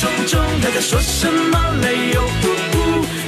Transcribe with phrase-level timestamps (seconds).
[0.00, 2.22] 冲冲，他在说什么理由？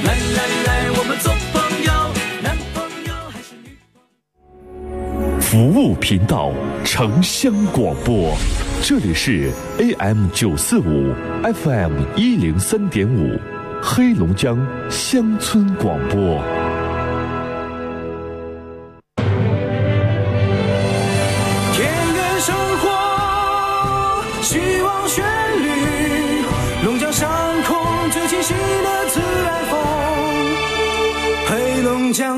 [0.05, 1.93] 来来来，我们做朋友，
[2.41, 5.39] 男朋友还是女朋友？
[5.39, 6.51] 服务频道，
[6.83, 8.35] 城乡广播，
[8.81, 11.13] 这里是 AM 九四五
[11.43, 13.39] ，FM 一零三点五，
[13.79, 14.57] 黑龙江
[14.89, 16.43] 乡村广播。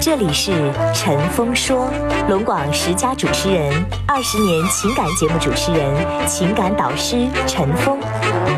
[0.00, 1.90] 这里是陈峰说，
[2.28, 3.72] 龙广十佳主持人，
[4.06, 7.98] 二十年情感节目主持人，情感导师陈峰，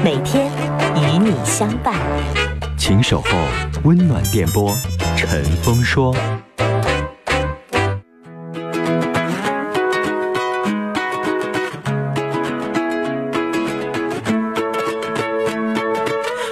[0.05, 0.53] 每天
[0.95, 1.95] 与你相伴。
[2.77, 3.29] 请守候
[3.85, 4.71] 温暖电波，
[5.17, 6.15] 陈峰说。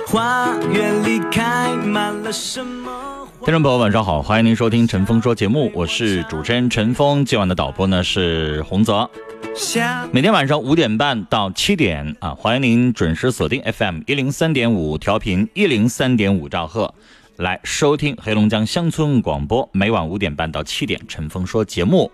[0.07, 3.08] 花园里开满了什么花？
[3.49, 7.25] 听众朋友，晚上好，欢迎您收听陈峰说节目，我是主持人陈峰。
[7.25, 9.09] 今晚的导播呢是洪泽。
[10.13, 16.93] 每天晚上五点半到七点啊，欢迎您准时锁定 FM 一零三点五调频一零三点五兆赫，
[17.37, 19.67] 来收听黑龙江乡村广播。
[19.73, 22.13] 每晚五点半到七点，陈峰说节目。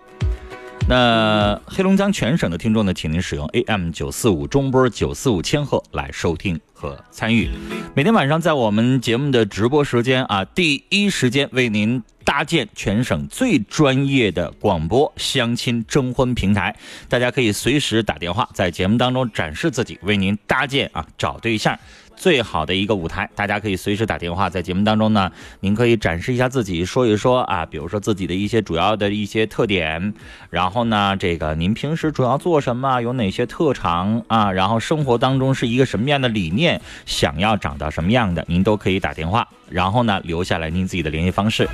[0.87, 7.49] 那黑龙江全省的听众呢，请您使用 AM 九四五中波九四五千赫来收听和参与。
[7.95, 16.75] 每天晚上在我们节目的直播时间啊，第一时间为您搭建全省最专业的广播相亲征婚平台，
[17.09, 21.75] 大家可以随时打电话，在节目当中展示自己，为您搭建啊找对象。
[22.15, 30.13] 最好的一个舞台，大家可以随时打电话，在节目当中呢，您可以展示一下自己，说一说啊，比如说自己的一些主要的一些特点，
[30.49, 41.67] 然后呢，这个您平时主要做什么，有哪些特长啊，然后生活当中是一个什么样的理念，想要长到什么样的，您都可以打电话，然后呢，留下来您自己的联系方式。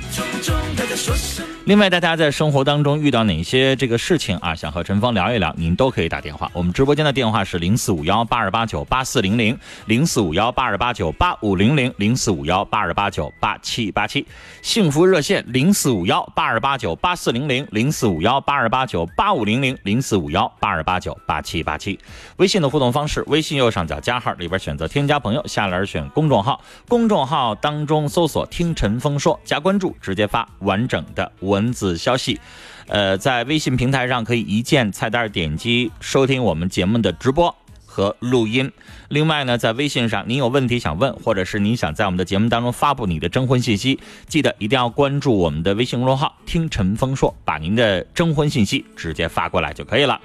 [1.64, 6.50] 另外，大家在生活当中遇到哪些这个事情啊，想和陈峰聊一聊，您都可以打电话。
[6.52, 9.56] 我们直播间的电话是零四五幺八二八九八四零零
[9.86, 14.26] 零四五幺八二八九八五零零零四五幺八二八九八七八七，
[14.60, 21.96] 幸福热线零四五幺八二八九八四零零零四五幺八二八九八五零零零四五幺八二八九八七八七。
[22.38, 32.40] 微信的互动方式，微信右上角加号里边选择添加朋友，下栏选公众号，公众号当中搜索“听陈峰说”，加关注，直接发完整的文字消息。
[32.88, 37.54] 呃，在微信平台上可以一键菜单点击收听我们节目的直播
[37.86, 38.70] 和录音。
[39.12, 50.18] 另外呢，在微信上您有问题想问，或者是您想在我们的节目当中发布你的征婚信息，记得一定要关注我们的微信公众号“听陈峰说”，把您的征婚信息直接发过来就可以了。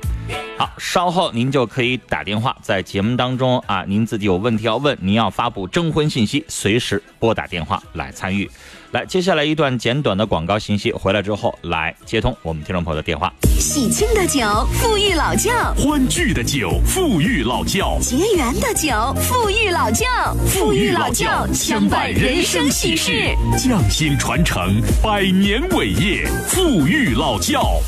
[0.57, 8.49] 好，稍后您就可以打电话，在节目当中啊，您自己有问题要问，您要发布征婚信息，随时拨打电话来参与。
[8.91, 13.31] 来，接下来一段简短的广告信息，回来之后来接通我们听众朋友的电话。
[13.59, 20.05] 喜庆的酒，富裕老窖；欢聚的酒，富裕老窖，结缘的酒，富裕老窖。
[20.45, 23.35] 富裕老窖，相伴人生喜事。
[23.57, 27.79] 匠心传承，百年伟业，富裕老窖。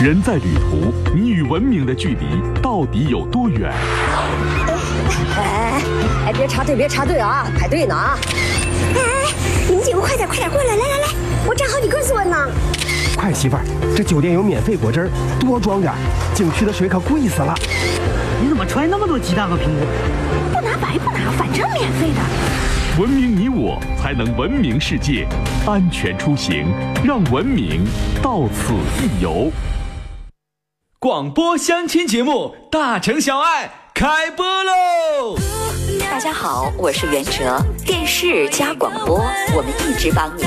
[0.00, 2.24] 人在旅途，你与文明的距离
[2.62, 3.70] 到底有多远？
[5.36, 5.82] 哎
[6.24, 8.18] 哎，别插队，别插队啊，排队呢啊！
[8.94, 9.34] 哎哎，
[9.68, 11.08] 你们几个快点，快点过来，来来来，
[11.46, 12.34] 我站好几个座呢。
[13.14, 13.62] 快，媳妇儿，
[13.94, 15.92] 这酒店有免费果汁儿，多装点。
[16.34, 17.54] 景区的水可贵死了。
[18.42, 19.86] 你怎么揣那么多鸡蛋和苹果？
[20.50, 22.98] 不拿白不拿，反正免费的。
[22.98, 25.26] 文明你我，才能文明世界。
[25.66, 26.66] 安全出行，
[27.04, 27.84] 让文明
[28.22, 28.72] 到此
[29.04, 29.52] 一游。
[30.98, 35.38] 广播相亲节目《大城小爱》开播喽！
[36.00, 39.22] 大家好，我是袁哲，电视加广播，
[39.54, 40.46] 我们一直帮您。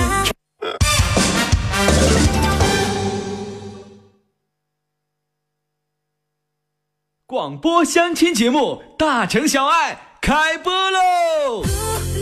[7.34, 9.92] 广播相亲节目《大城小爱》
[10.22, 11.64] 开播喽！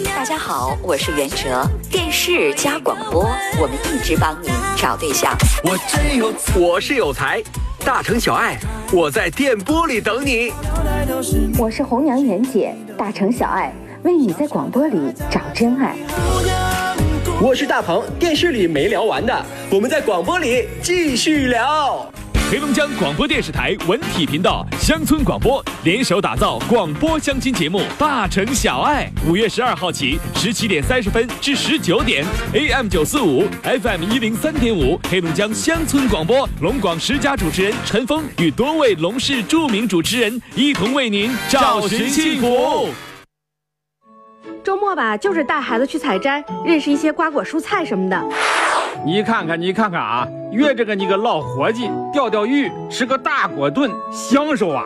[0.05, 3.29] 大家好，我是袁哲，电视加广播，
[3.59, 5.35] 我们一直帮您找对象。
[5.65, 7.43] 我真有，我是有才，
[7.83, 8.57] 大城小爱，
[8.93, 10.53] 我在电波里等你。
[11.57, 13.73] 我是红娘袁姐，大城小爱，
[14.03, 15.93] 为你在广播里找真爱。
[17.41, 22.09] 我是大鹏，电视里没聊完的，我们在广播里继续聊。
[22.51, 42.89] 黑龙江广播电视台文体频道乡村广播联手打造广播相亲节目《大城小爱》，五月十二号起，十七点三十分至十九点，AM 九四五，FM 一零三点五，黑龙江乡村广播，龙广十佳主持人陈峰与多位龙市著名主持人一同为您找寻幸福。
[44.61, 48.21] 周末吧，就是带孩子去采摘，认识一些瓜果蔬菜什么的。
[49.05, 54.83] 你看看，你看看啊，约着个你个老伙计钓钓鱼，吃个大锅炖，享受啊！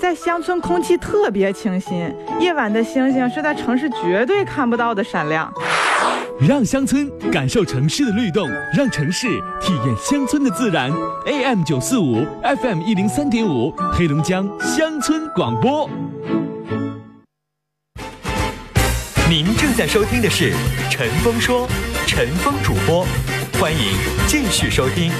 [0.00, 5.52] 在乡村空气特别清新，夜晚的星星是在城市绝对看不到的闪亮。
[6.40, 9.28] 让乡村感受城市的律动，让城市
[9.60, 10.90] 体验乡村的自然。
[11.26, 15.88] AM 九四五，FM 一零三点五，黑龙江乡村广播。
[19.28, 20.52] 您正在收听的是
[20.90, 21.68] 《陈峰说》，
[22.12, 23.06] 陈峰主播，
[23.60, 23.96] 欢迎
[24.26, 25.12] 继续收听。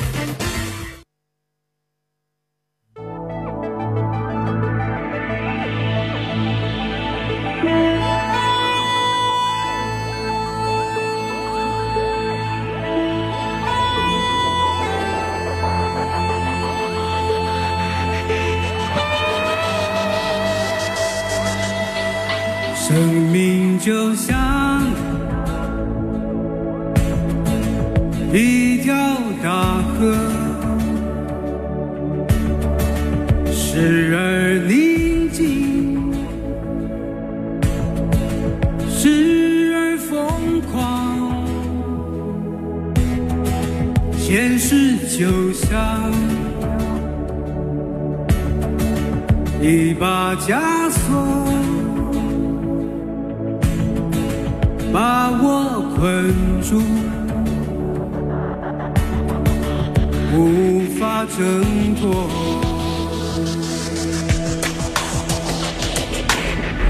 [61.21, 62.29] 无法挣脱。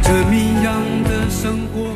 [0.03, 1.91] 这谜样的生活。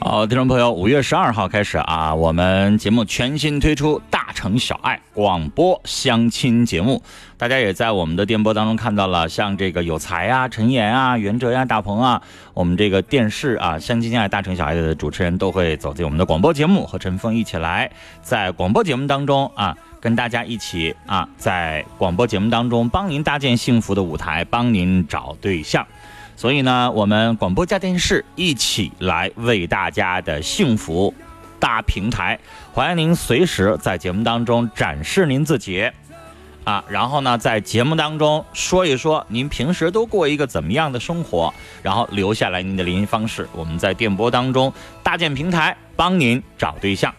[0.00, 7.02] 好，听众朋友，五月十二号开始啊，我们节目全新推出《大城小爱》广播相亲节目。
[7.36, 12.22] 大家也在我们的电波当中看到了，像这个有才啊、陈岩啊、袁哲呀、大鹏啊，
[12.54, 17.90] 我们这个电视啊相亲相爱大城小爱的主持人都会走进我们的广播节目，和陈峰一起来
[18.22, 25.86] 在广播节目当中啊，跟大家一起啊，在广播节目当中帮您搭建幸福的舞台，帮您找对象。
[26.36, 31.12] 所以呢，我们广播加电视一起来为大家的幸福
[31.58, 32.38] 搭平台。
[32.72, 35.90] 欢迎您随时在节目当中展示您自己，
[36.62, 41.52] 啊，然后呢，在节目当中说一说您平时都过一个怎么样的生活，
[41.82, 44.72] 然后留下来您的联系方式，我们在电波当中
[45.02, 47.12] 搭建平台，帮您找对象。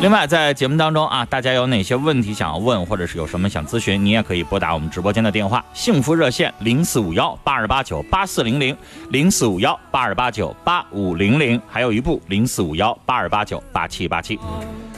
[0.00, 8.76] 另外，在节目当中啊，大家有哪些问题想要问，或者是有什么想咨询，你也可以拨打我们直播间的电话，幸福热线零四五幺八二八九八四零零
[9.10, 14.38] 零四五幺八二八九八五零零，还有一部零四五幺八二八九八七八七。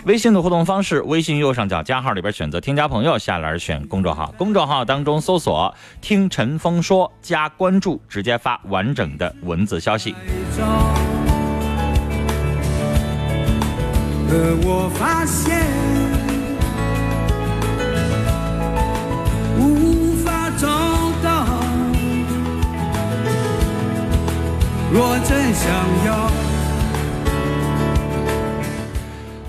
[0.04, 10.14] 微信的互动方式，微信右上角加号里边选择添加朋友，下栏选公众号，公众号当中搜索“听陈峰说”，加关注，直接发完整的文字消息。
[14.30, 15.58] 可我发现，
[19.58, 20.68] 无法找
[21.20, 21.44] 到。
[24.92, 25.68] 若真想
[26.06, 26.30] 要，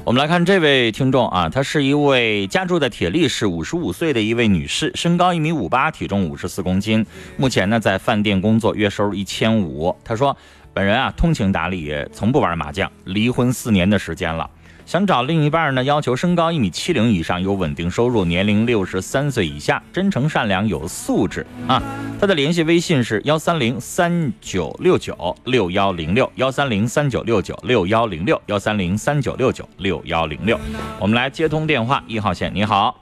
[0.03, 7.05] 我们来看这位听众啊，她是一位家住在铁力市五十五岁的一位女士，身高一米五八，体重五十四公斤，
[7.37, 9.95] 目前呢在饭店工作，月收入一千五。
[10.03, 10.35] 她说，
[10.73, 14.49] 本人啊通情达理，从不玩麻将，离婚四年的时间了。
[14.85, 21.81] 想找另一半呢，要求身高一米七零以上，有稳定收入，年龄六十三岁以下，真诚善良，有素质啊。
[22.19, 30.59] 他的联系微信是幺三零三九六九六幺零六幺三零三九六九六幺零六幺三零三九六九六幺零六。
[30.99, 32.99] 我们来接通电话，一号线，你好。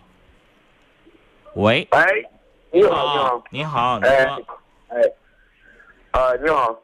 [1.56, 1.88] 喂。
[1.92, 2.30] 喂，
[2.72, 4.26] 你好，你好，你好，哎，
[4.90, 5.02] 哎，
[6.12, 6.80] 啊，你好。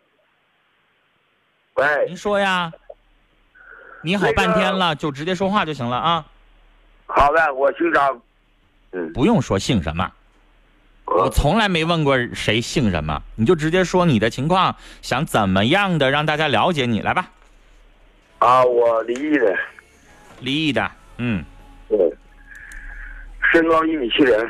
[1.76, 2.06] 喂。
[2.08, 2.72] 您说呀。
[4.06, 6.24] 你好，半天了，就直接说话就行了啊。
[7.08, 8.22] 好的，我姓张。
[8.92, 10.12] 嗯，不用说姓什么。
[11.06, 17.32] 我从来没问过谁姓什么，你就直接说你的情况，想怎么样的让大家了解你，来吧。
[18.38, 19.58] 啊，我离异的，
[20.40, 21.44] 离异的，嗯，
[21.90, 21.98] 对，
[23.52, 24.50] 身高一米七零，嗯，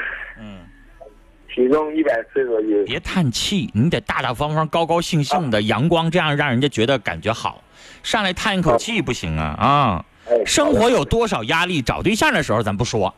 [1.55, 2.83] 体重一百四十多斤。
[2.83, 7.63] 别叹气，你得大大方方、高高兴兴的、阳光，这样让人家觉得感觉好。
[8.03, 10.05] 上来叹一口气不行啊啊！
[10.45, 11.81] 生活有多少压力？
[11.81, 13.15] 找对象的时候咱不说，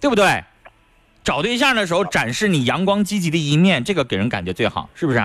[0.00, 0.42] 对不对？
[1.22, 5.18] 找对象的时候展示你阳光积极的一面，这个给人感觉最好，是不是？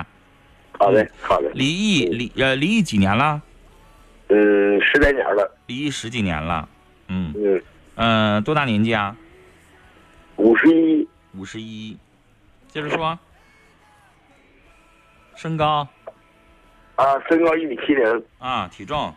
[0.73, 1.50] 好的，好的。
[1.53, 3.41] 离异离呃离异几年了？
[4.27, 5.50] 嗯，十来年了。
[5.67, 6.67] 离异十几年了，
[7.07, 7.62] 嗯嗯
[7.95, 9.15] 嗯，多大年纪啊？
[10.35, 11.07] 五十一。
[11.35, 11.97] 五十一，
[12.74, 13.18] 接着说。
[15.36, 15.88] 身高？
[16.96, 18.25] 啊，身高一米七零。
[18.39, 19.13] 啊，体重？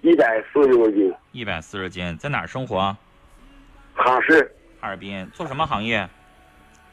[0.00, 1.14] 一百四十多斤。
[1.32, 2.96] 一百四十斤，在哪儿生活？
[3.94, 4.50] 哈市。
[4.80, 6.08] 哈尔滨，做什么行业？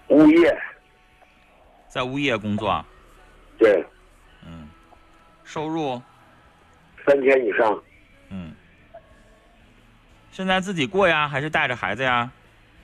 [0.10, 0.62] 物业。
[1.88, 2.84] 在物业工作。
[3.58, 3.82] 对。
[4.46, 4.67] 嗯。
[5.46, 6.01] 收入？
[7.06, 7.82] 三千以上。
[8.29, 8.53] 嗯。
[10.32, 12.29] 现在自己过呀，还是带着孩子呀？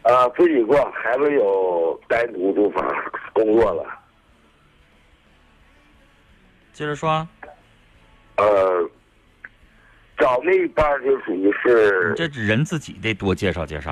[0.04, 2.86] 啊，自己过，孩子有单独住房，
[3.34, 3.86] 工作了。
[6.74, 7.28] 接着说。
[8.36, 8.90] 呃，
[10.18, 12.14] 找那一半就属于是。
[12.18, 13.92] 这人自己得多介绍介绍。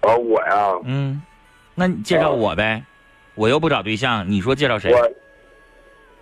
[0.00, 0.80] 啊，我呀。
[0.84, 1.20] 嗯，
[1.74, 2.82] 那你介绍我呗，
[3.34, 4.92] 我又不找对象，你说介绍谁？
[4.92, 5.12] 我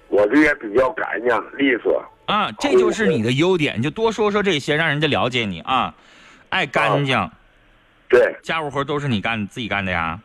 [0.08, 2.04] 我这人比较干净利索。
[2.24, 5.94] 啊，这就是你的优点，你就多说说这些，让人家了解你啊。
[6.48, 7.30] 爱干净。
[8.08, 8.36] 对。
[8.42, 10.20] 家务活都是你干自己干的呀？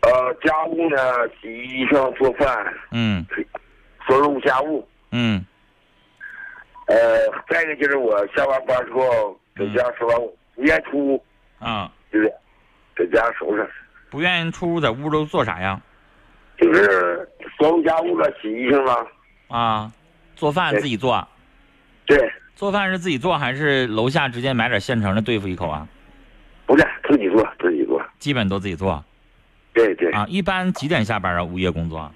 [0.00, 0.96] 呃，家务呢，
[1.40, 2.74] 洗衣裳、做饭。
[2.92, 3.24] 嗯。
[4.08, 4.88] 收拾家务。
[5.10, 5.44] 嗯。
[6.86, 6.96] 呃，
[7.48, 10.16] 再一个就是我下完班之后，在家收完
[10.54, 11.24] 不愿出屋。
[11.58, 11.90] 啊。
[12.12, 12.32] 就是
[12.96, 13.68] 在家收拾。
[14.10, 15.80] 不愿意出屋，在屋都做啥呀？
[16.56, 17.28] 就是
[17.60, 19.06] 收拾家务了，洗衣裳了。
[19.48, 19.92] 啊，
[20.36, 21.26] 做饭自己做。
[22.06, 22.32] 对。
[22.54, 25.86] 做饭是自己做还是楼下直接买点现成的对付一口啊？
[27.08, 28.00] 自己做，自己做。
[28.18, 29.02] 基本都自己做。
[29.72, 30.10] 对对。
[30.12, 31.42] 啊，一般几点下班啊？
[31.42, 32.12] 物业工作？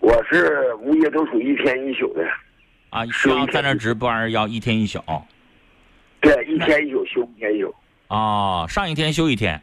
[0.00, 2.26] 我是物业都属于一天一宿的。
[2.90, 5.00] 啊，需要在那值班要一天一宿。
[6.20, 7.74] 对，一天一宿休一天一宿。
[8.08, 9.60] 哦，上一天休一天。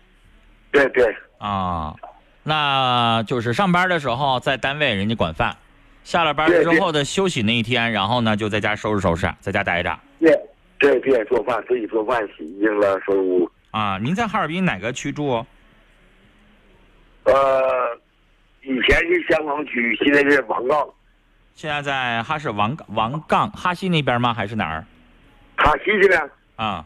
[0.71, 1.15] 对对。
[1.39, 1.95] 啊，
[2.43, 5.57] 那就是上班的时候在单位人家管饭，
[6.03, 9.97] 下了班之后的休息那一天，然后呢就在家收拾收拾，在家待着。
[10.19, 10.39] 对
[10.77, 13.49] 对对，做饭自己做饭，洗衣裳了，收拾屋。
[13.71, 15.45] 啊，您在哈尔滨哪个区住？
[17.23, 17.97] 呃，
[18.63, 20.89] 以前是香坊区，现在是王岗。
[21.53, 24.33] 现在在哈市王王岗哈西那边吗？
[24.33, 24.85] 还是哪儿？
[25.55, 26.29] 哈西这边。
[26.57, 26.85] 啊，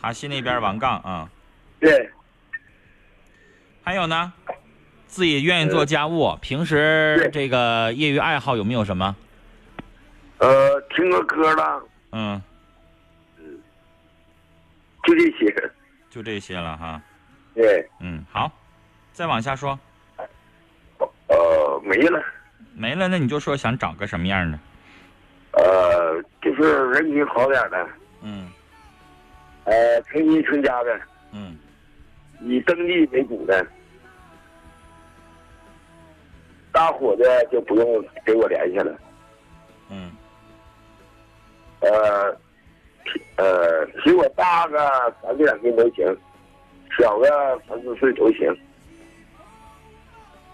[0.00, 1.28] 哈西那边王岗啊。
[1.80, 2.10] 对。
[3.82, 4.32] 还有呢，
[5.06, 9.16] 自己愿意做家务，平时这个业余爱好有没有什么？
[10.38, 11.82] 呃，听个歌了。
[12.12, 12.40] 嗯。
[15.04, 15.70] 就这些。
[16.10, 17.00] 就这些了哈。
[17.54, 17.88] 对。
[18.00, 18.50] 嗯，好，
[19.12, 19.78] 再往下说。
[21.28, 22.22] 呃，没了。
[22.74, 24.58] 没了，那你就说想找个什么样的？
[25.52, 27.88] 呃，就是人品好点的。
[28.22, 28.50] 嗯。
[29.64, 31.00] 呃，成亲成家的。
[31.32, 31.56] 嗯。
[32.40, 33.66] 以登记为主的。
[36.72, 38.98] 大伙的就不用给我联系了。
[39.90, 40.10] 嗯。
[41.80, 42.36] 呃，
[43.36, 44.78] 呃，比我大个
[45.22, 46.16] 三岁两岁都行，
[46.98, 48.56] 小个三四岁都行。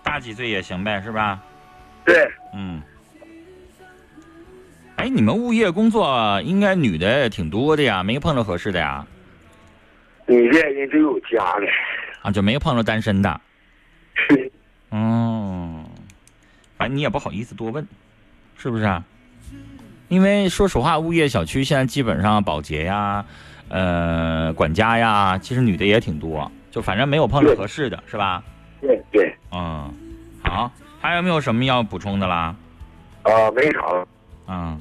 [0.02, 1.42] 大几岁也行呗，是吧？
[2.04, 2.30] 对。
[2.54, 2.82] 嗯。
[4.96, 9.06] 哎，你们物业工作应该女的挺多的呀，没碰着合适的呀？
[10.26, 11.66] 女的人都有家的。
[12.22, 13.40] 啊，就没碰着单身的。
[14.14, 14.50] 是。
[14.90, 15.84] 哦。
[16.76, 17.86] 反正你也不好意思多问，
[18.56, 19.04] 是不是啊？
[20.08, 23.24] 因为说实话，物业小区现在基本上保洁呀、
[23.68, 28.42] 呃管家呀，其实女的也挺多，就反正没有碰着合适的，是吧？
[28.80, 29.34] 对对。
[29.52, 29.92] 嗯，
[30.42, 32.56] 好，还有没有什么要补充的啦？
[33.22, 33.80] 啊，没啥。
[34.46, 34.80] 嗯，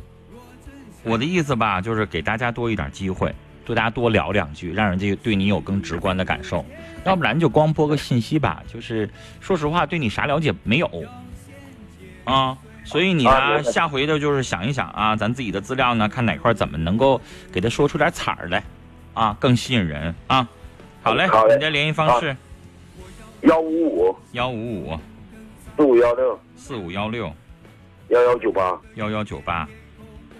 [1.03, 6.63] 我的意思吧，就是给大家多一点机会，对大家多聊两句，让人家对你有更直观的感受。
[7.03, 9.10] 要不然就光播个信息吧，就是
[9.41, 10.89] 说实话，对你啥了解没有。
[12.24, 12.57] 啊，
[12.88, 17.20] 所以你呢，下回的就是想一想啊，咱自己的资料呢，看哪块怎么能够
[17.51, 18.63] 给他说出点彩儿来，
[19.13, 20.48] 啊，更吸引人啊。
[21.03, 22.36] 好嘞好，你的联系方式：
[23.41, 25.00] 幺五五幺五五
[25.75, 27.29] 四五幺六四五幺六
[28.08, 29.67] 幺幺九八幺幺九八。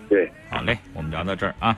[0.08, 1.78] 对，好嘞，我们聊到这儿啊。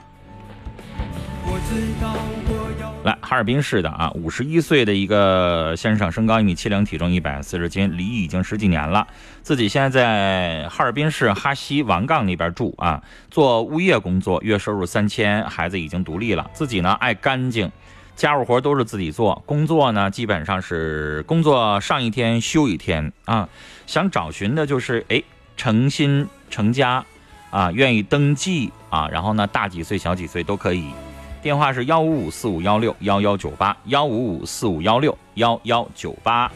[3.02, 9.08] 来，哈尔滨市的啊，五十一岁的一个先生，身高一米七零，体重一百四十斤，离异已经十几年了，
[9.42, 13.02] 自己现在在哈尔滨市哈西王岗那边住啊，
[13.32, 17.72] 做物业工作，月收入三千，孩子已经独立了，自己呢爱干净，
[18.18, 23.48] 家务活都是自己做，工作呢基本上是工作上一天休一天啊，
[23.88, 25.24] 想找寻的就是哎
[25.56, 27.06] 成心成家
[27.50, 30.92] 啊，愿意登记啊，然后呢大几岁小几岁都可以。
[31.42, 36.52] 电话是幺五五四五幺六幺幺九八幺五五四五幺六幺幺九八。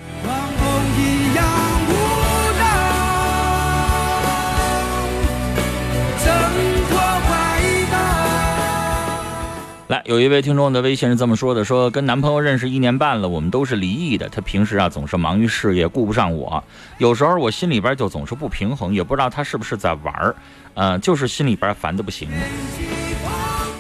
[9.88, 14.28] 来，有一位听众的微信是这么说的：说跟男朋友认识一年半了，我们都是离异的。
[14.28, 16.62] 他平时啊总是忙于事业，顾不上我。
[16.98, 20.36] 有时候我心里边就总是不平衡，也不知道他是不是在玩儿，
[20.74, 22.28] 呃，就是心里边烦的不行。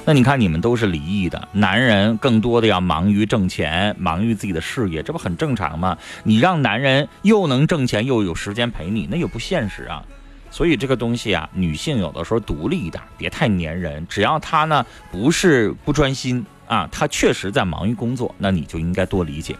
[0.05, 5.97] 那你看，你们都是离异的，男人更多的要忙于挣钱，忙于自己的事业，这不很正常吗？
[6.25, 10.03] 你让男人又能挣钱又有时间陪你，那也不现实啊。
[10.51, 14.05] 所以这个东西啊，女性有的时候独立一点，别太粘人。
[14.09, 19.55] 只要他呢不是不专心啊，他确实在忙于工作，那你就应该多理解。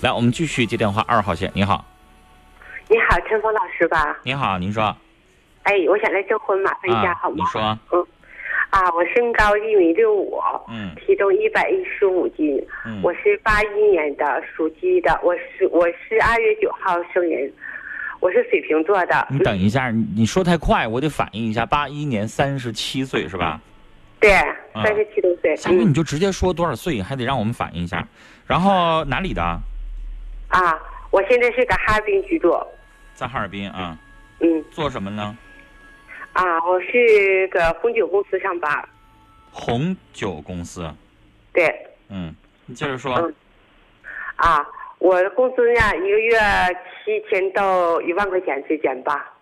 [0.00, 1.84] 来，我们继续接电话，二号线，你好。
[2.88, 4.16] 你好，陈峰老师吧？
[4.22, 4.96] 你好，您说。
[5.64, 7.36] 哎，我想来征婚，麻烦一下，好吗？
[7.36, 7.78] 你说。
[7.92, 8.06] 嗯。
[8.70, 17.50] 啊，我身高一米六五，嗯，体重一百一十五斤，嗯，我是八一年的，属鸡的，我是我是二月九号生人，
[18.20, 19.26] 我是水瓶座的。
[19.30, 21.64] 你等一下，你你说太快，我得反应一下。
[21.64, 23.60] 八一年三十七岁是吧？
[24.20, 24.30] 对，
[24.74, 25.54] 三十七多岁。
[25.56, 28.06] 下面你就直接说多少岁，还得让我们反应一下。
[28.46, 29.42] 然后哪里的？
[30.48, 30.74] 啊，
[31.10, 32.54] 我现在是在哈尔滨居住。
[33.14, 33.96] 在哈尔滨啊？
[34.40, 34.62] 嗯。
[34.70, 35.36] 做什么呢？
[36.36, 38.88] 啊，我是个红酒公司上班。
[39.50, 40.86] 红酒公司。
[41.50, 41.74] 对。
[42.10, 42.34] 嗯，
[42.66, 43.14] 你接着说。
[43.14, 43.34] 嗯。
[44.36, 44.68] 啊，
[44.98, 46.38] 我的工资呢，一个月
[47.02, 49.32] 七千到一万块钱之间吧。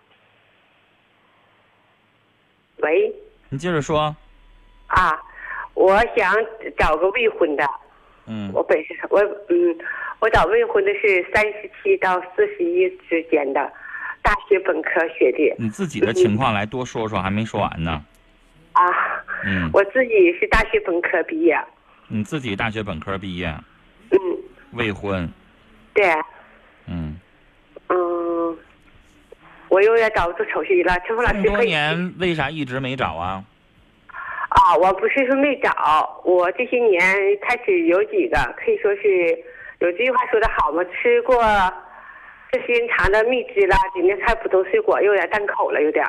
[2.77, 3.13] 喂。
[3.49, 4.15] 你接着说。
[4.87, 5.21] 啊，
[5.73, 6.33] 我想
[6.77, 7.69] 找个未婚的。
[8.25, 8.49] 嗯。
[8.53, 9.77] 我本身我嗯，
[10.19, 13.69] 我找未婚的是三十七到四十一之间的。
[14.25, 18.03] 大学本科学历，你自己的情况来多说说，还没说完呢。
[18.73, 18.81] 啊，
[19.45, 21.55] 嗯，我自己是大学本科毕业。
[22.07, 23.55] 你自己大学本科毕业？
[24.09, 24.17] 嗯。
[24.71, 25.29] 未婚。
[25.93, 26.11] 对。
[26.87, 27.15] 嗯。
[27.89, 28.57] 嗯，
[29.69, 30.97] 我又要找做手续了。
[31.05, 33.43] 陈峰老师，多年为啥一直没找啊？
[34.49, 36.99] 啊，我不是说没找，我这些年
[37.43, 39.29] 开始有几个，可以说是
[39.81, 41.37] 有这句话说的好嘛，吃过。
[42.53, 46.05] 时间长的蜜汁啦，里面菜普通水果有点淡口了，有点，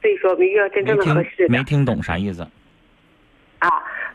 [0.00, 1.48] 所以说没遇到真正的合适的。
[1.48, 2.42] 没听懂啥意思？
[3.58, 3.68] 啊，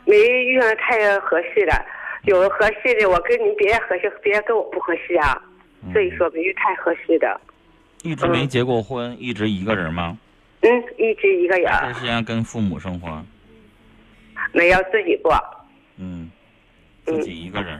[0.04, 1.84] 没遇上太合适的，
[2.24, 5.42] 有合适的，我跟你别人合适，别人跟我不合适啊，
[5.92, 7.40] 所以说没遇太合适的。
[8.02, 10.18] 一直没结过婚，一直一个人吗？
[10.62, 11.66] 嗯，一直一个人。
[11.66, 13.24] 长时间跟父母生活？
[14.52, 15.32] 没有自己过。
[15.98, 16.30] 嗯，
[17.04, 17.78] 自己一个人。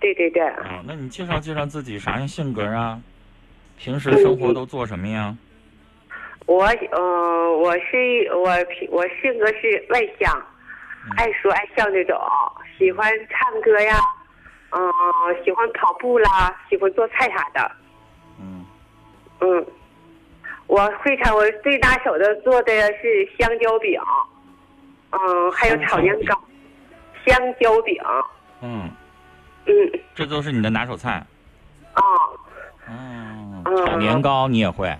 [0.00, 0.42] 对对对。
[0.42, 2.98] 啊，那你介绍介绍自己啥样性格啊？
[3.78, 5.34] 平时生活都做什么呀？
[6.46, 8.50] 我呃，我是我
[8.90, 10.30] 我性格是外向，
[11.16, 12.18] 爱说爱笑那种，
[12.76, 13.96] 喜欢唱歌呀，
[14.70, 17.72] 嗯，喜欢跑步啦，喜欢做菜啥的。
[18.40, 18.66] 嗯。
[19.40, 19.66] 嗯，
[20.66, 23.98] 我非常我最拿手的做的是香蕉饼，
[25.12, 26.38] 嗯，还有炒年糕，
[27.24, 27.96] 香蕉饼。
[28.60, 28.90] 嗯。
[29.70, 31.24] 嗯，这都是你的拿手菜。
[31.94, 32.02] 哦。
[32.88, 33.86] 哦。
[33.86, 34.92] 炒年糕你也会？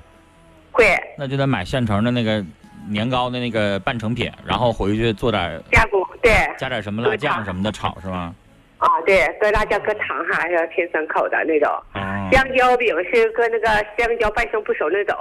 [0.71, 0.87] 会。
[1.19, 2.45] 那就得买现成的那个
[2.89, 6.33] 年糕的那个半成品，然后回去做点加工，对。
[6.57, 8.33] 加点什么辣酱什么的炒是吗？
[8.79, 11.69] 啊，对，搁辣酱搁糖哈，要甜酸口的那种。
[11.95, 12.29] 哦。
[12.33, 13.67] 香蕉饼是搁那个
[13.99, 15.17] 香蕉半生不熟那种，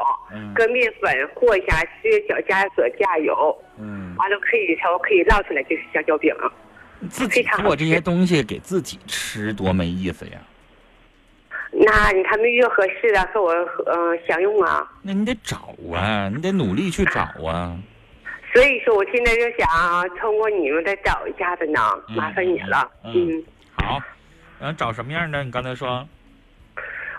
[0.53, 3.57] 搁面粉和一下，是小加索加油。
[3.79, 4.15] 嗯。
[4.17, 6.33] 完了可以稍可以烙出来就是香蕉饼。
[7.09, 10.37] 自己做这些东西给自己吃多没意思呀！
[11.71, 14.91] 那你看没遇合适的和我嗯享用啊？
[15.03, 17.77] 那你得找啊，你得努力去找啊。
[18.51, 22.91] 所以说，我现在就想通过你们再找一下子呢，麻烦你了。
[23.05, 23.43] 嗯，
[23.77, 24.01] 好，
[24.59, 25.43] 嗯，找什么样的？
[25.43, 26.07] 你刚才说。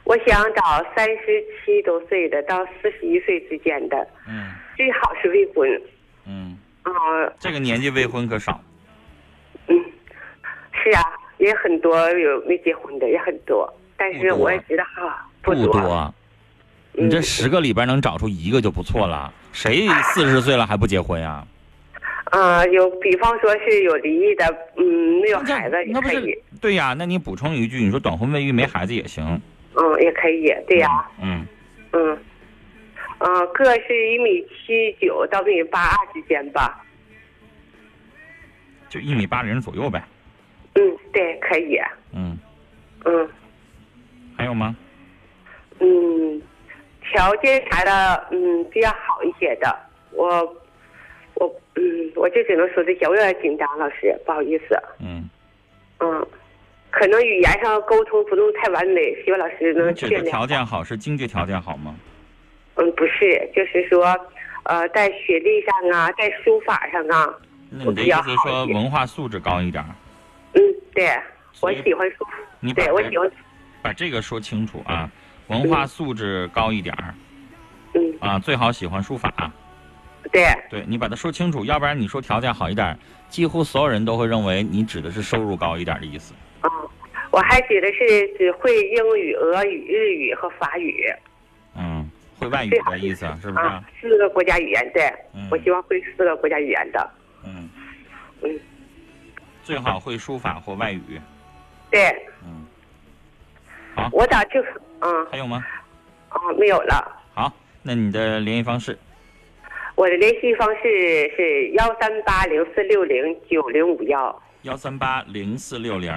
[0.02, 3.96] 我想找三十七多岁的到四十一岁之间的。
[4.28, 4.50] 嗯。
[4.76, 5.82] 最好是未婚。
[6.26, 6.58] 嗯。
[6.82, 6.90] 啊。
[7.38, 8.60] 这个年纪未婚可少。
[11.50, 16.14] 也很多有没结婚的也很多，但是我也知道哈，不多。
[16.92, 19.32] 你这十个里边能找出一个就不错了。
[19.52, 21.44] 谁四十岁了还不结婚呀？
[22.26, 26.94] 啊，有比方说是有离异的，嗯，没有孩子也可以，对呀？
[26.96, 29.24] 那你补充一句，你说短婚未育没孩子也行。
[29.74, 30.88] 嗯，也可以，对呀、
[31.20, 31.44] 嗯，
[31.92, 32.16] 嗯，
[33.18, 36.80] 嗯，个是一米七九到一米八二之间吧，
[38.88, 40.00] 就一米八零左右呗。
[40.74, 41.78] 嗯，对，可以，
[42.14, 42.38] 嗯，
[43.04, 43.28] 嗯
[44.36, 44.74] 还有吗？
[45.80, 46.40] 嗯，
[47.00, 49.74] 条件啥的，嗯，比较好一些的，
[50.12, 50.42] 我
[51.34, 51.82] 我嗯，
[52.16, 55.28] 我就只能说这些，我有点紧张，老师，不好意思，嗯
[55.98, 56.26] 嗯，
[56.90, 60.28] 可能语言上沟通不能太完美，希望老师能指的见谅。
[60.28, 61.94] 条件好是经济条件好吗？
[62.76, 64.16] 嗯，不是，就是说，
[64.64, 67.34] 呃，在学历上啊，在书法上啊，
[67.70, 69.84] 那你的意思是说文化素质高一点？
[69.84, 69.94] 嗯，
[70.94, 71.10] 对，
[71.60, 72.26] 我喜欢书，
[72.60, 73.30] 你对我喜欢，
[73.82, 75.10] 把这个说清楚啊，
[75.48, 77.14] 文化素质高一点儿。
[77.94, 78.14] 嗯。
[78.20, 79.32] 啊，最好喜欢书法。
[80.32, 80.44] 对。
[80.68, 82.98] 对你把它说清楚，要不然你说条件好一点儿，
[83.28, 86.34] 几乎所有人都会认为你指的是收入高一点儿的意思。
[87.30, 91.06] 我还指的是只会英语、俄语、日语和法语
[91.76, 93.64] 嗯，会外语的意思是不是？
[93.64, 94.90] 啊，四个国家语言。
[94.92, 95.12] 对，
[95.48, 97.10] 我希望会四个国家语言的。
[97.44, 97.68] 嗯
[98.42, 98.60] 嗯，
[99.62, 101.20] 最好会书法或外语。
[101.90, 102.00] 对。
[102.44, 102.66] 嗯。
[103.94, 104.08] 好。
[104.12, 104.62] 我咋就
[105.00, 105.64] 嗯还有吗？
[106.28, 107.20] 啊没有了。
[107.34, 108.98] 好，那你的联系方式？
[109.96, 116.10] 我的联系方式是幺三八零四六零九零五幺幺三八零四六零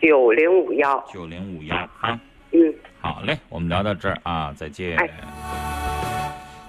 [0.00, 1.04] 九零五幺。
[1.12, 2.18] 九零五幺啊。
[2.52, 2.74] 嗯。
[3.00, 4.96] 好嘞，我们聊到这儿啊，再见。
[4.96, 5.08] 哎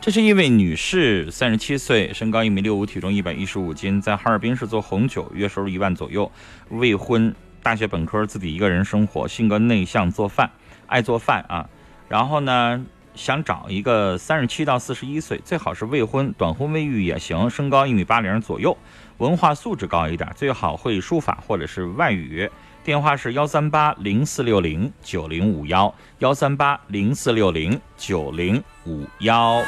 [0.08, 6.32] 这是一位女士，三十七岁，身高一米六五，体重一百一十五斤，在哈尔滨市做红酒，月收入一万左右，
[6.70, 10.50] 未婚，大学本科，自己一个人生活，性格内向，做饭，
[10.86, 11.70] 爱做饭啊。
[12.08, 18.78] 然后呢，想找一个三十七到四十一岁，最好是未婚，短婚未育也行，身高一米八零左右，
[19.17, 22.50] 文化素质高一点，最好会书法或者是外语。
[22.82, 29.62] 电话是幺三八零四六零九零五幺，幺三八零四六零九零五幺。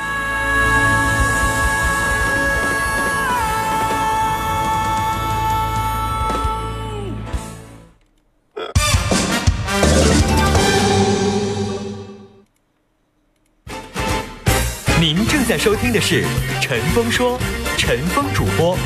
[15.60, 16.24] 收听的是
[16.62, 17.38] 《陈峰说》，
[17.78, 18.78] 陈峰主播，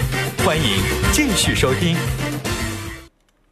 [0.43, 0.81] 欢迎
[1.11, 1.95] 继续收听。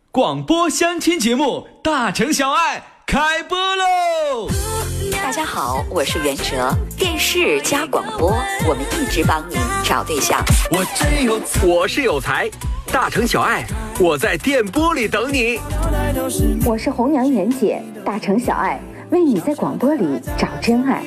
[0.10, 4.50] 广播相亲节目《大城小爱》开播喽！
[5.12, 8.36] 大家好，我是袁哲，电视加广播，
[8.68, 10.44] 我们一直帮您找对象。
[10.72, 12.50] 我真有，我是有才，
[12.92, 13.64] 大城小爱，
[14.00, 15.60] 我在电波里等你。
[16.66, 18.82] 我是红娘袁姐，大城小爱，
[19.12, 21.04] 为你在广播里找真爱。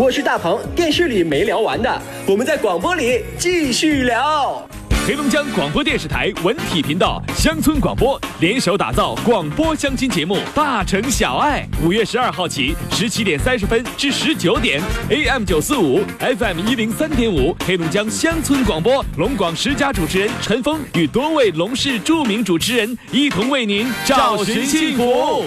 [0.00, 4.66] 我是大鹏，电视里没聊完的，我们在广播里继续聊。
[5.06, 25.44] 黑龙江广播电视台文体频道乡村广播联手打造广播相亲节目《大城小爱》，五月十二号起，十七点三十分至十九点，AM 九四五，FM 一零三点五，黑龙江乡村广播龙广十佳主持人陈峰与多位龙市著名主持人一同为您找寻幸福。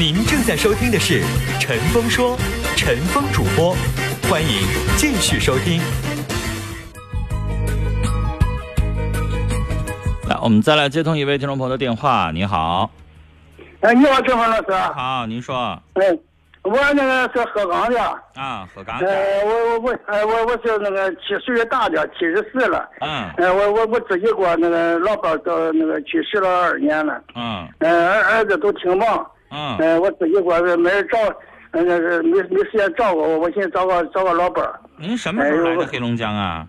[0.00, 1.20] 您正在收听的是
[1.60, 2.34] 《陈峰说》，
[2.74, 3.76] 陈峰主播，
[4.30, 5.78] 欢迎继续收听。
[10.26, 12.30] 来，我们再来接通一位听众朋友的电话。
[12.32, 12.90] 你好，
[13.80, 14.72] 哎，你好，陈峰老师。
[14.94, 15.78] 好，您说。
[15.92, 16.18] 哎，
[16.62, 18.00] 我那个是鹤岗的。
[18.36, 19.00] 啊，鹤岗。
[19.00, 22.88] 呃，我我我，哎，我我是那个七岁大的，七十四了。
[23.02, 23.28] 嗯。
[23.36, 27.22] 呃，我我我自己过那个老伴到那个去世了二年了。
[27.34, 27.68] 嗯。
[27.80, 29.30] 呃，儿儿子都挺忙。
[29.50, 29.76] 嗯。
[29.78, 31.18] 呃，我自己过没人照，
[31.72, 34.78] 呃，那是没没时间照顾我，我寻思找个找个老伴儿。
[34.96, 36.66] 您什么时候来的黑龙江啊？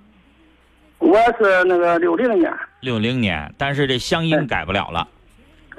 [0.99, 2.53] 我是那个六零年。
[2.81, 5.07] 六零年，但是这乡音改不了了。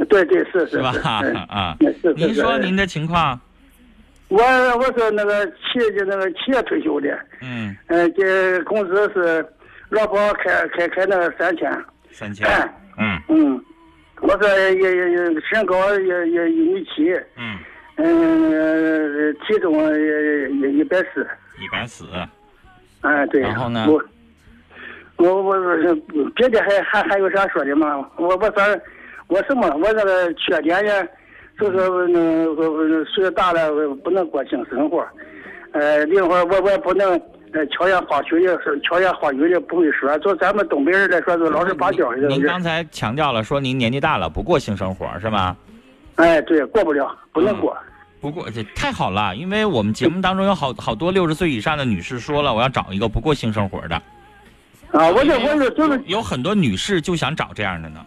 [0.09, 0.93] 对对是是是吧？
[1.23, 3.39] 是 啊，是您说您的情况？
[4.29, 4.43] 我
[4.79, 9.47] 我是那个企业那个企业退休的，嗯，呃，这工资是
[9.91, 11.71] 老婆开开开那个三千，
[12.11, 12.49] 三千，
[12.99, 13.65] 嗯嗯，
[14.23, 17.59] 我这也也也身高也也一米七，嗯
[17.97, 21.27] 嗯，体重也也一百四，
[21.61, 22.07] 一百四，
[23.03, 23.87] 嗯对，然后呢？
[23.89, 24.01] 我
[25.17, 25.53] 我我
[26.15, 28.09] 我别的还还还有啥说的吗？
[28.17, 28.81] 我我说
[29.27, 31.07] 我什么我这个缺点呢，
[31.59, 33.71] 就是那个岁数大了
[34.03, 35.07] 不能过性生活，
[35.73, 37.21] 呃，另外我我也不能
[37.53, 42.29] 呃巧言花语的是巧言花语的不会说，就咱们东北人来说就老实巴交的。
[42.29, 45.57] 您刚才强调了说您年纪大了不过性生活是吗？
[46.17, 47.77] 哎，对，过不了，不能过。
[48.21, 53.97] 不过这太好了，因为我们节目当中有好好多六十岁以上的女士说了，我要找一个不过性生活的。
[54.93, 58.05] 啊，我这我是就是有很多女士就想找这样的呢。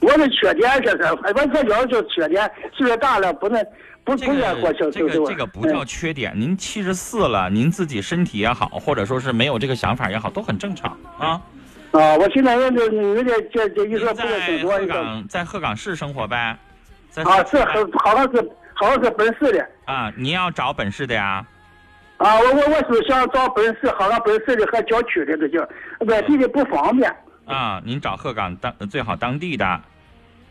[0.00, 3.64] 我的缺点这是，我这叫就缺点，岁数大了不能
[4.04, 11.40] 不不愿过性这个这个不叫缺点，您七十四了，您自己身体也好，或者说是没有这个想法也好，都很正常啊。
[11.92, 16.56] 啊，我现在人这人家这这一说不在鹤岗在鹤岗市生活呗。
[17.22, 17.62] 啊，是
[17.98, 19.68] 好像是好像是本市的。
[19.84, 21.44] 啊，你要找本市的呀？
[22.16, 25.68] 啊，我我我是想找本市，好像本市的和郊区的这行，
[26.08, 27.14] 外地的不方便。
[27.44, 29.80] 啊，您找鹤岗当最好当地的。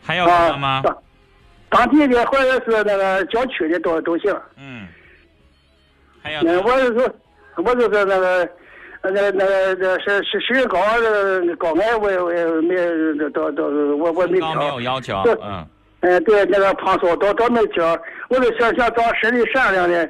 [0.04, 0.82] 还有什么吗？
[1.72, 4.32] 当地的或者是那个郊区的都都行。
[4.58, 4.86] 嗯。
[6.22, 6.62] 还有。
[6.62, 7.10] 我是说，
[7.56, 8.48] 我就是那个，
[9.02, 10.78] 那个那个那是是身高
[11.58, 12.76] 高矮我我没
[13.30, 13.64] 都都
[13.96, 14.54] 我我没挑。
[14.54, 15.16] 没有要求。
[15.42, 15.66] 嗯。
[16.00, 20.08] 哎，对，那个胖瘦都都没挑，我就想想找身体善良的。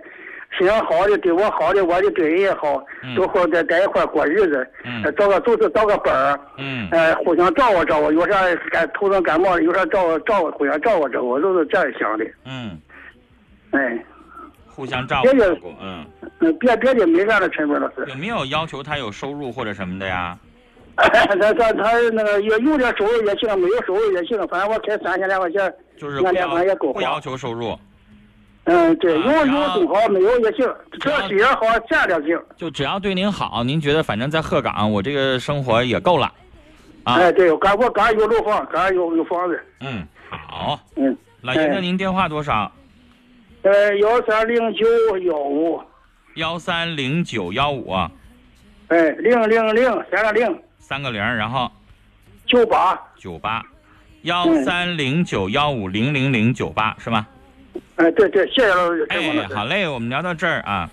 [0.58, 2.84] 心情好的，对我好的，我就对人也好，
[3.16, 4.66] 都好在在一块过日子。
[4.84, 6.38] 嗯，找个就是找个伴儿。
[6.58, 12.24] 嗯，呃，互相照顾照顾，有啥感头疼感冒有啥照顾照顾互相照顾照顾，都是这样想的。
[12.44, 12.78] 嗯，
[13.70, 14.04] 哎，
[14.66, 15.28] 互相照顾
[16.60, 18.04] 别别的没啥的成本了是。
[18.10, 20.36] 有没有要求他有收入或者什么的呀？
[20.96, 27.74] 他他他那个有有点收入也行，没有收入也行，反正我开三千来块钱，就是两千块也够不要求收入。
[28.64, 32.40] 嗯，对，有有都好，没有也行，只要心眼好，价量行。
[32.56, 36.32] 就只要对您好，您觉得反正在鹤岗，我这个生活也够了。
[37.02, 39.60] 啊，哎，对，刚我刚有楼房，刚有有房子。
[39.80, 40.78] 嗯，好。
[40.94, 42.70] 嗯，老爷子，您电话多少？
[43.62, 44.86] 呃，幺三零九
[45.18, 45.82] 幺五。
[46.36, 47.92] 幺三零九幺五。
[48.88, 50.62] 哎，零零零三个零。
[50.78, 51.68] 三个零，然后。
[52.46, 52.96] 九八。
[53.16, 53.60] 九八。
[54.22, 57.26] 幺三零九幺五零零零九八是吗？
[57.96, 59.06] 哎，对对，谢谢老师。
[59.10, 60.90] 哎，好嘞，我们聊到这儿啊。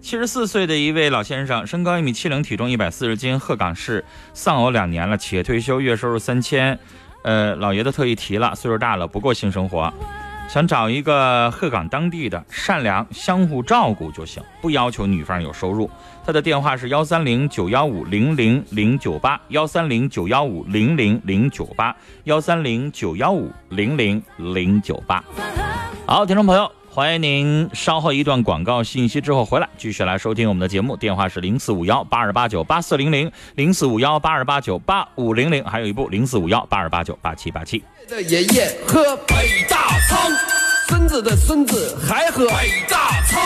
[0.00, 6.78] 七十四岁的一位老先生，身高一米七零，体重一百四十斤，鹤岗市，丧偶两年了，企业退休，月收入三千。
[7.24, 9.92] 呃，老爷子特意提了，岁数大了，不过性生活，
[10.48, 15.90] 想找一个鹤岗当地的，善良，相互照顾就行，不要求女方有收入。
[16.24, 25.22] 他的电话是幺三零九幺五零零零九八，幺三零九幺五零零零九八，幺三零九幺五零零零九八。
[26.06, 30.96] 好，听众朋友，欢迎您稍后一段广告信息之后回来，继续来收听我们的节目。
[30.96, 37.84] 电话是零四五幺八二八九八四零零，零四五幺八二八九八五零零，还有一部零四五幺八二八九八七八七。
[38.08, 40.18] 的爷爷喝北大仓，
[40.88, 43.44] 孙子的孙子还喝北大仓，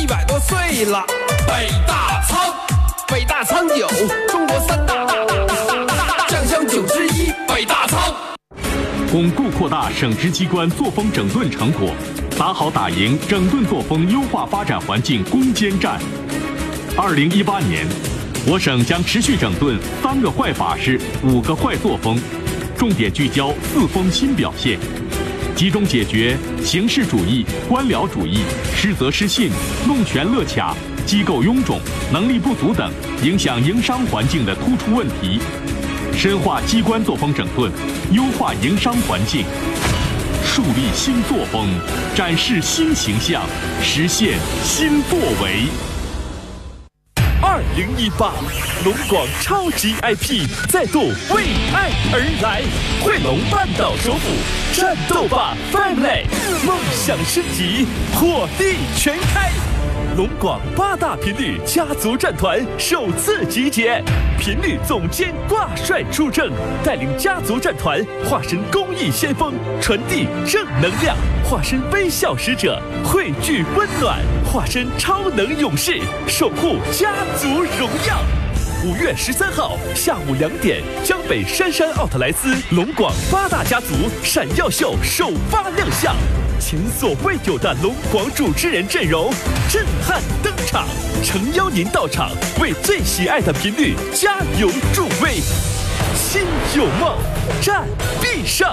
[0.00, 1.04] 一百多岁了，
[1.48, 2.54] 北大仓，
[3.08, 3.88] 北大仓酒，
[4.28, 8.27] 中国三大大大大大大酱香酒之一，北大仓。
[9.10, 11.94] 巩固扩大省直机关作风整顿成果，
[12.38, 15.98] 打好打赢整顿作风优化发展环境攻坚战。
[16.94, 17.86] 二零一八年，
[18.46, 22.20] 我省将持续整顿三个坏法式、五个坏作风，
[22.76, 24.78] 重点聚焦四风新表现，
[25.56, 28.40] 集中解决形式主义、官僚主义、
[28.76, 29.50] 失责失信、
[29.86, 31.80] 弄权乐卡、机构臃肿、
[32.12, 32.92] 能力不足等
[33.24, 35.40] 影响营商环境的突出问题。
[36.18, 37.70] 深化机关作风整顿，
[38.10, 39.44] 优化营商环境，
[40.44, 41.68] 树立新作风，
[42.12, 43.44] 展示新形象，
[43.80, 45.68] 实现新作为。
[47.40, 48.32] 二零一八，
[48.84, 52.62] 龙广超级 IP 再度为爱而来，
[53.00, 54.28] 汇龙半岛首府，
[54.72, 56.24] 战斗吧 Family，
[56.66, 59.52] 梦想升级，火力全开。
[60.18, 64.02] 龙广八大频率家族战团首次集结，
[64.36, 66.50] 频率总监挂帅出征，
[66.82, 77.46] 带领家族战团化身公益先锋，传递正能量，化身微笑使者，汇聚温暖，化身超能勇士，守护家族
[77.78, 78.18] 荣耀。
[78.84, 86.14] 五月十三号下午两点，江北杉杉奥特莱斯龙广八大家族闪耀秀首发亮相。
[86.60, 89.32] 前所未有的龙广主持人阵容，
[89.68, 90.86] 震撼登场，
[91.24, 95.40] 诚邀您到场，为最喜爱的频率加油助威。
[96.14, 96.42] 心
[96.76, 97.16] 有梦，
[97.60, 97.84] 战
[98.22, 98.68] 必胜，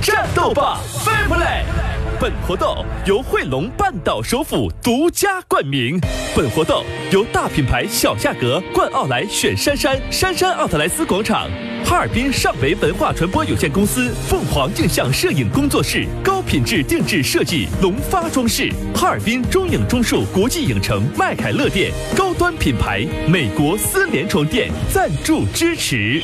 [0.00, 1.91] 战斗吧，Family！
[2.22, 5.98] 本活动由汇龙半岛首府独家冠名，
[6.36, 11.50] 本活动由大品牌小价格冠奥莱选杉杉杉杉奥特莱斯广场。
[11.84, 26.22] 哈尔滨上维文化传播有限公司凤凰镜像摄影工作室高品质定制设计龙发装饰，哈尔滨中影中数国际影城麦凯乐店高端品牌美国丝联床垫赞助支持。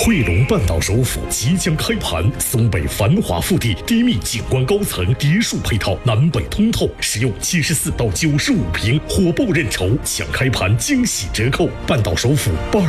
[0.00, 11.68] 汇龙半岛首府即将开盘，松北繁华腹地，低密景观高层，别墅配套，南北通透，使用七十四到九十五平，火爆认筹，抢开盘惊喜折扣。
[11.84, 12.86] 半岛首府巴尔。